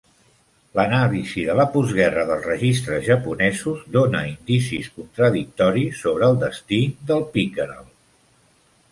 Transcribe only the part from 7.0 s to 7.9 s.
del Pickerel.